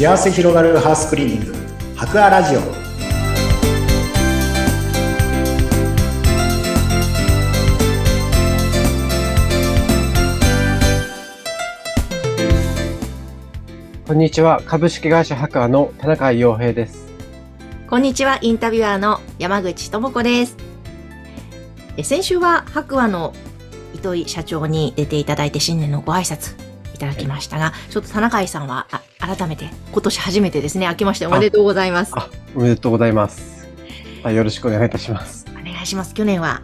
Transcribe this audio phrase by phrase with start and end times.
[0.00, 1.54] 幸せ広がるハウスクリーニング
[1.94, 2.60] 博アラジオ
[14.06, 14.62] こんにちは。
[14.64, 17.06] 株式会社博アの田中洋平です。
[17.86, 20.56] こんにちは、インタビュアーの山口智子です。
[21.98, 23.34] え先週は白亜の
[23.92, 26.69] 糸井社長に出ていただいて新年のご挨拶い
[27.00, 29.02] ただきましたが、ちょっと田中井さんはあ
[29.36, 32.12] 改めて今年初めてですね、明けましておめでとうございます。
[32.14, 33.68] あ、おめでとうございます。
[34.22, 35.46] はい、よろしくお願いいたします。
[35.50, 36.14] お願いします。
[36.14, 36.62] 去年は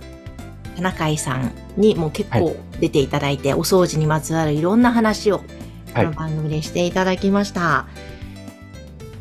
[0.76, 5.44] 田中井さんにもう結構出ていただいて、お掃除にまつわるいろんな話をこ
[5.94, 7.86] はいの番組でしていただきました。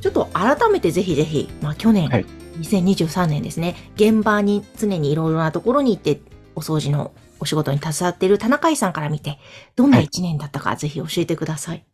[0.01, 2.25] ちょっと改めてぜひぜひ、まあ去年、はい
[2.55, 6.21] 2023年ですね、現場に常にいろいろなところに行って、
[6.55, 9.39] お掃除のお仕事に携わっている田中井さんから見て、
[9.75, 11.85] どんな一年だったか、ぜひ教えてください。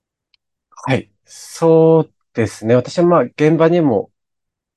[0.85, 1.11] はい。
[1.25, 2.75] そうですね。
[2.75, 4.11] 私はまあ、現場にも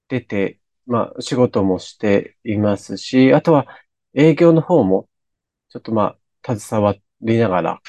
[0.08, 3.66] 出て、まあ、仕事もしていますし、あとは
[4.14, 5.08] 営業の方も、
[5.70, 6.16] ちょっとま
[6.46, 7.82] あ、携わりながら、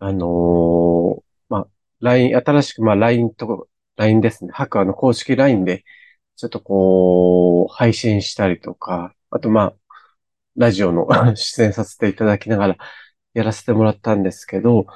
[0.00, 1.68] あのーまあ、
[2.00, 4.52] LINE、新しくまあ、LINE と、LINE ですね。
[4.52, 5.84] ハクアの公式 LINE で、
[6.36, 9.74] ちょっとこう、配信したりとか、あとまあ、
[10.58, 11.06] ラジオの
[11.36, 12.76] 出演させていただきながら
[13.32, 14.86] やらせてもらったんですけど、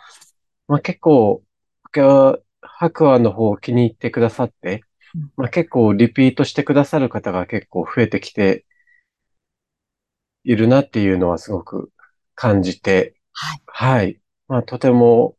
[0.67, 1.43] まあ結構、
[1.85, 4.83] 僕は白亜の方を気に入ってくださって
[5.15, 8.65] うん、まあ結構リピートしてくださる方が結構増えてきて
[10.45, 11.93] いるなっていうのはすごく
[12.35, 13.63] 感じて、はい。
[13.67, 14.21] はい。
[14.49, 15.37] まあとても、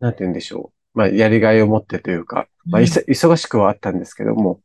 [0.00, 0.98] なんて言うんでしょう。
[0.98, 4.60] まあやりがいを持ってというか、まあ忙しくはあったんですけども、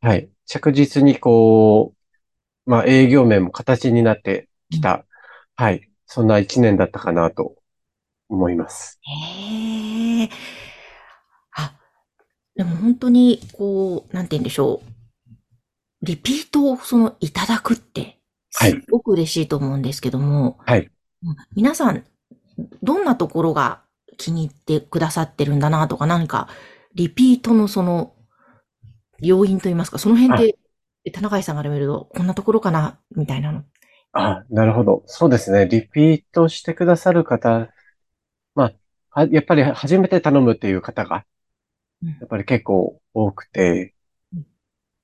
[0.00, 0.30] はい。
[0.46, 1.99] 着実にこう、
[2.66, 5.04] まあ営業面も形になってきた、
[5.56, 5.88] はい。
[6.06, 7.54] そんな一年だったかなと
[8.28, 8.98] 思います。
[9.02, 10.30] へえ。
[11.52, 11.74] あ、
[12.56, 14.90] でも本当に、こう、なんて言うんでしょう。
[16.02, 18.18] リピートをそのいただくって、
[18.54, 20.90] はいすごく嬉しいと思うんですけども、はい
[21.22, 22.04] うん皆さん、
[22.82, 23.82] どんなところが
[24.16, 26.48] 気に入ってくださってるんだなとか、何か、
[26.94, 28.14] リピートのその、
[29.20, 30.58] 要因といいますか、その辺で、
[31.12, 33.64] 田中井さんから見ると、こんなところかな、みたいなの。
[34.12, 35.02] あ、なるほど。
[35.06, 35.66] そうですね。
[35.66, 37.68] リピートしてくださる方、
[38.54, 38.72] ま
[39.10, 41.24] あ、はやっぱり初めて頼むっていう方が
[42.02, 43.94] うん、やっぱり結構多くて
[44.34, 44.46] うん、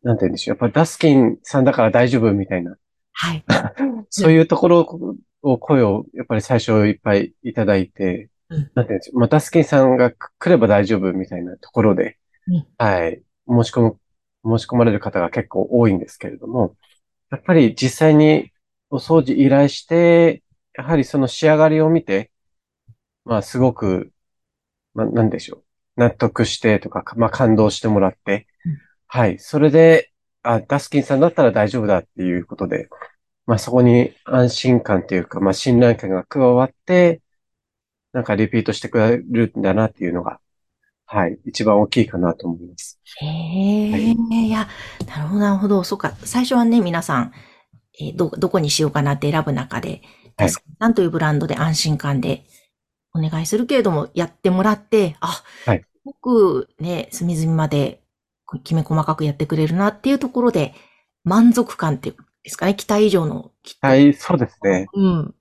[0.03, 0.55] なんて言うんでしょう。
[0.55, 2.77] やっぱりダスキンさんだから大丈夫みたいな、
[3.13, 3.45] はい。
[4.11, 9.19] そういうところを、声をやっぱり最初いっぱいいただいて、うんなんて言うんでしょう。
[9.19, 13.99] まあ、ダスキンさんが来れば大丈夫みたいなところでうん、はい、申し込む、
[14.47, 16.77] 申し込まれる方が結構多いんですけれども、
[17.31, 18.53] やっぱり実際に
[18.91, 20.43] お掃除依頼して、
[20.75, 22.31] やはりその仕上がりを見て、
[23.25, 24.13] まあすごく、
[24.95, 25.65] まあなんでしょう。
[25.97, 29.39] 納得してとか、まあ感動してもらって、うんはい。
[29.39, 30.13] それで、
[30.43, 32.89] あ、ダスキンさんだったら大丈夫だっていうことで、
[33.47, 37.23] まあそこに安心感というか、まあ信頼感が加わって、
[38.13, 40.41] なんかリピートしてくれるんだなっていうのが、
[41.07, 41.39] はい。
[41.45, 43.01] 一番大きいかなと思います。
[43.21, 44.69] へえ、はいいや、
[45.07, 45.85] なるほど、なるほど。
[45.85, 46.13] そうか。
[46.25, 47.33] 最初はね、皆さん、
[48.01, 50.03] えーど、どこにしようかなって選ぶ中で、はい
[50.37, 52.45] タスクさんというブランドで安心感で
[53.15, 58.03] お願いするけれども、やってもらって、あ、はいすごくね、隅々まで
[58.63, 60.75] きめ細かくやってくれるなっていうところで、
[61.25, 63.51] 満足感っていうんですかね、期待以上の。
[63.63, 64.87] 期はい、そうですね。
[64.93, 65.35] うん。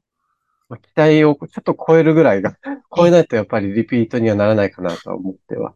[0.69, 2.57] まあ期待をちょっと超えるぐらいが、
[2.95, 5.73] 超えないとやっぱりリピートにはならないかなとは思っては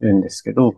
[0.00, 0.74] いるんですけど、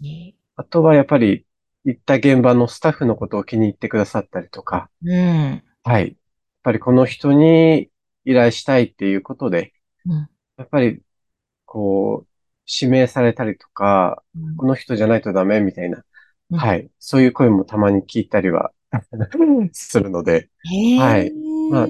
[0.00, 1.46] ねあとはやっぱり
[1.84, 5.62] 行った現場のスタッフのことを気に入ってくださったりとか、うん。
[5.82, 6.08] はい。
[6.08, 6.16] やっ
[6.62, 7.88] ぱりこの人に
[8.24, 9.72] 依頼したいっていうことで、
[10.06, 11.00] うんやっぱり
[11.64, 12.28] こう、
[12.68, 14.22] 指名されたりとか、
[14.58, 16.04] この人じゃないとダメみたいな、
[16.50, 16.90] うんはい。
[16.98, 18.72] そういう声もたまに聞いたりは
[19.72, 20.50] するので。
[21.00, 21.32] はい
[21.70, 21.88] まあ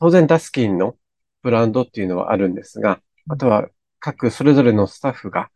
[0.00, 0.96] 当然ダスキンの
[1.42, 3.68] ブランドっていうのはあるんですが、あとは
[4.00, 5.50] 各それぞれのスタッフが、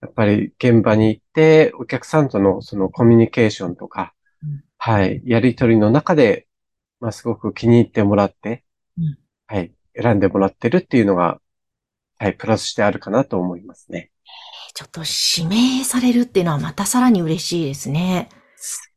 [0.00, 6.46] やっぱり現場に行って、お客さんとのそのコミュニケーションとかうん、はい、やりとりの中で、
[7.00, 8.64] まあすごく気に入ってもらって
[8.98, 11.40] うん、はい、選んでもらってるっていうのが、
[12.18, 14.10] はい、プラスしてあるかなと思いますね。
[14.74, 18.28] ちょっと指名されるっていうのはまたさらに嬉しいですね。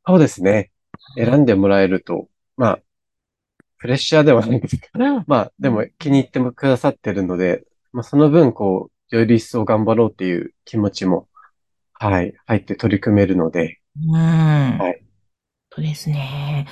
[0.07, 0.71] そうですね。
[1.17, 2.79] 選んでもらえると、まあ、
[3.85, 11.27] プレッシャーではないですけど、まあ、でも気に入ってもくださってるので、まあ、その分、こう、より一層頑張ろうっていう気持ちも、
[11.93, 14.13] はい、入って取り組めるので、うん。
[14.13, 15.03] はい。
[15.71, 16.65] そうですね。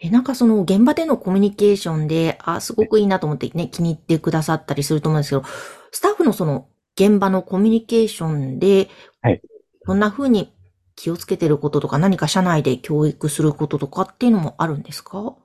[0.00, 5.44] え、なんかその現場でのコミュニケーションで、あ、すごくいいなと思ってね、気に入ってくださったりすると思うんですけど、
[5.92, 6.68] スタッフのその
[6.98, 8.88] 現場のコミュニケーションで、
[9.20, 9.42] はい。
[9.86, 10.54] どんな風に
[10.94, 15.36] 気をつけてることとか、何か社内で教育することとかっていうのもあるんですか？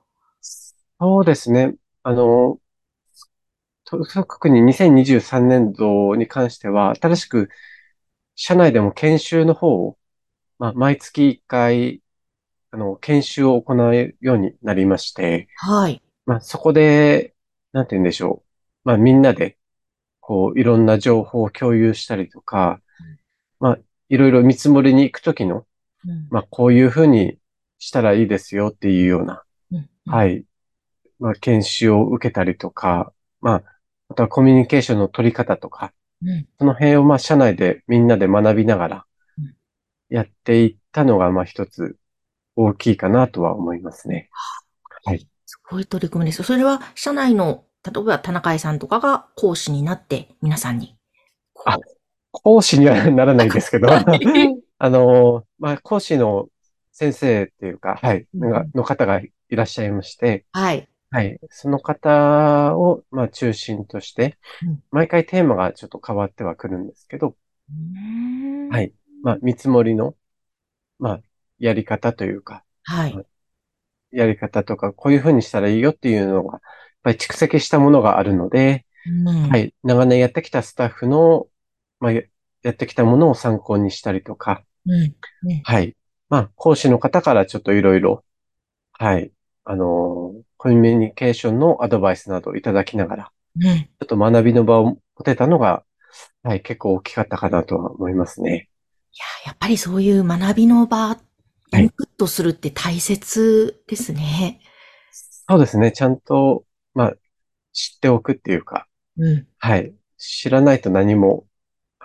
[1.02, 1.74] そうですね。
[2.04, 2.60] あの、
[3.82, 7.48] と特に2023年度に関しては、新しく
[8.36, 9.98] 社内でも研修の方を、
[10.60, 12.02] まあ、毎月1回、
[12.70, 16.00] あの、研修を行うようになりまして、はい。
[16.24, 17.34] まあ、そこで、
[17.72, 18.48] なんて言うんでしょう。
[18.84, 19.58] まあ、みんなで、
[20.20, 22.80] こう、いろんな情報を共有したりとか、
[23.58, 23.78] まあ、
[24.08, 25.66] いろいろ見積もりに行くときの、
[26.06, 27.38] うんまあ、こういうふうに
[27.80, 30.44] したらいいですよっていうような、うんはい。
[31.22, 33.62] まあ、研修を受けたりとか、まあ、
[34.08, 39.06] あとはコミュニケーションの取り方とか、うんその辺をまあ、社内でみんなで学びながら
[39.38, 39.54] うん、
[40.10, 41.96] やっていったのが、まあ、一つ
[42.56, 44.30] 大きいかなとは思いますね。
[45.04, 45.28] はい。
[45.46, 46.42] すごい取り組みです。
[46.42, 50.96] それは、社内の、例えば田中井さんとかが講師になって、皆さんに。
[51.64, 51.78] あ
[52.32, 53.88] 講師にはならないですけど、
[54.78, 56.48] あの、まあ、講師の
[56.92, 60.88] 先生っていうか、はい、うんがの方がいらっしゃいまして、はい。
[61.12, 61.38] はい。
[61.50, 67.36] その方を、まあ、中心としてうん、毎回テーマがちょっと変わってはくるんですけど、
[67.70, 68.92] うんはい。
[69.22, 70.14] まあ、見積もりの、
[70.98, 71.20] まあ、
[71.58, 73.26] やり方というか、はい。
[74.10, 76.60] やり方とか、こういうふうにしたらいいよっていうのが、やっ
[77.02, 79.74] ぱり蓄積したものがあるので、うんはい。
[79.82, 81.48] 長年やってきたスタッフの、
[82.00, 82.22] まあ、や
[82.62, 85.14] やってきたものを参考にしたりとか、うん。
[85.64, 85.96] はい。
[86.28, 88.24] まあ、講師の方からちょっといろいろ、
[88.92, 89.32] はい。
[89.64, 93.62] あのーコミュニケーションのアドバイスなどをいただきながら、うん。
[93.64, 95.82] ちょっと学びの場を持てたのが、
[96.44, 98.68] はい、結構大きかったかなとは思いますね。
[99.12, 99.16] い
[99.46, 101.18] や、やっぱりそういう学びの場、はい
[101.74, 104.60] インプットするって大切ですね。
[105.10, 105.90] そうですね。
[105.90, 107.14] ちゃんと、まあ、
[107.72, 108.86] 知っておくっていうか、
[109.16, 109.46] うん。
[109.58, 109.94] はい。
[110.18, 111.46] 知らないと何も、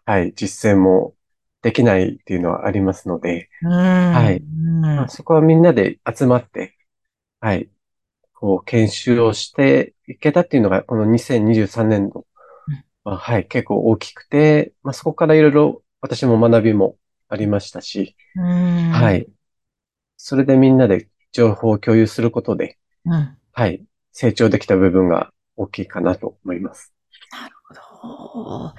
[0.06, 1.15] はい、実践も
[1.62, 6.76] できないっていうのはありますので、はいまあ、そこはみんなで集まって、
[7.39, 7.69] はい、
[8.33, 12.25] こう、研修をしていけたっていうのが、この2023年度
[12.67, 16.97] うんは、はい、結構大きくて、まあ、そこからいろいろ私も学びも
[17.29, 18.91] ありましたし、うん。
[18.91, 19.13] は。
[19.13, 19.27] い。
[20.17, 23.37] それでみんなで情報を共有することで、うん。
[23.53, 26.93] はい、成長できた部分が大きいかなと思います。
[27.31, 27.73] なるほ
[28.69, 28.73] ど。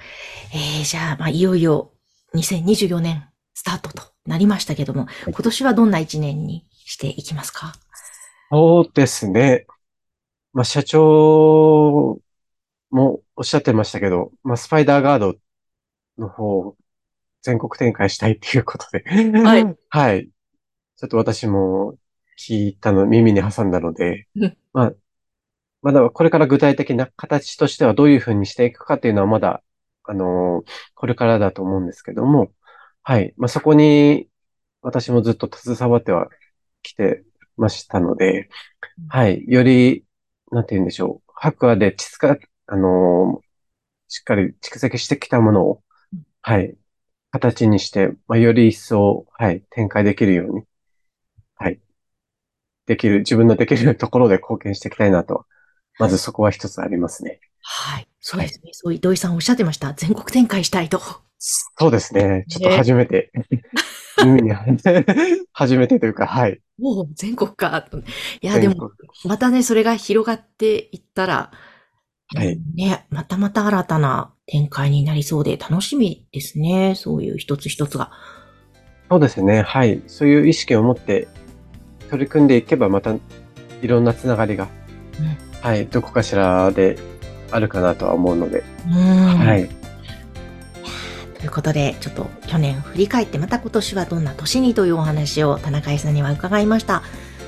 [0.53, 1.91] えー、じゃあ、まあ、いよいよ
[2.35, 7.73] 2024年スタートとなりましたけども、今年はどんな一年にしていきますか？
[8.51, 9.65] そうですね。
[10.53, 12.19] まあ、社長
[12.91, 15.35] もおっしゃってましたけど、まあ、スパイダーガード
[16.17, 16.77] の方を
[17.43, 19.03] 全国展開したいっていうことで。
[19.43, 19.77] はい。
[19.89, 20.29] はい。
[20.97, 21.97] ちょっと私も
[22.39, 24.93] 聞いたの、耳に挟んだのでうん、 まあ、
[25.81, 29.63] まだこれから具体的な形としてはどういうふうにしていくかっていうのはまだ、
[30.05, 32.51] あのーこれからだと思うんですけども、
[33.03, 33.33] はい。
[33.37, 34.29] まあ、そこに
[34.81, 36.29] 私もずっと携わっては
[36.83, 37.23] きて
[37.59, 38.49] ましたので、
[39.09, 39.43] はい。
[39.47, 40.05] より、
[40.51, 41.31] なんて言うんでしょう。
[41.35, 43.49] 白亜で地か、あのー
[44.11, 46.75] しっかり蓄積してきたものをうん、はい。
[47.31, 49.61] 形にして、まあ、より一層、はい。
[49.69, 50.63] 展開できるように、
[51.55, 51.79] はい。
[52.87, 55.45] できる、自分のできるところで 貢献していきたいなと。
[55.99, 57.39] まずそこは一つありますね。
[57.61, 58.07] はい。
[58.19, 58.71] そうですね。
[58.73, 59.93] そう、土井さんおっしゃってました。
[59.93, 60.99] 全国展開したいと。
[61.37, 62.45] そうですね。
[62.49, 63.31] ちょっと初めて、
[65.53, 66.59] 初めてというか、はい。
[66.79, 67.85] もう全国か。
[68.41, 68.91] いや、でも、
[69.25, 71.51] またね、それが広がっていったら、
[72.35, 76.93] はいね、またまた新たな展開になりそうで楽しみですね。
[76.95, 78.11] そういう一つ一つが。
[79.09, 79.63] そうですね。
[79.63, 80.01] はい。
[80.05, 81.27] そういう意識を持って
[82.09, 83.15] 取り組んでいけば、また
[83.81, 84.67] いろんなつながりが、
[85.61, 86.97] はい、どこかしらで
[87.51, 88.93] あるかなとは思うので、うん。
[88.93, 89.78] はい。
[91.49, 97.03] いうことで、ちょっと去年振り返って、また今年はどんな年にというお話を田中井さんには伺いました。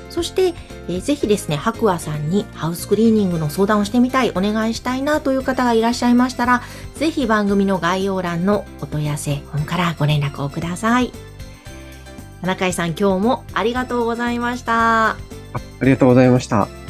[0.09, 0.53] そして、
[0.89, 6.61] えーぜひですね、白亜さんにハウスクリーニングの相談をしてみたい、お願いしたいなという方がいらっしゃいましたら、
[6.95, 11.11] ぜひ番組の概要欄のお問い合わせ本からご連絡をください。
[12.41, 15.11] 田中井さん、今日もありがとうございました。
[15.11, 15.17] あ
[15.81, 16.80] りがとうございました。